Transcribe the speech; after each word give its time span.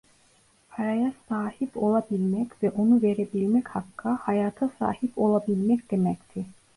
Paraya 0.69 1.11
sahip 1.29 1.77
olabilmek 1.77 2.63
ve 2.63 2.69
onu 2.71 3.01
verebilmek 3.01 3.67
hakka, 3.69 4.15
hayata 4.21 4.69
sahip 4.79 5.17
olabilmek 5.17 5.91
demekti. 5.91 6.45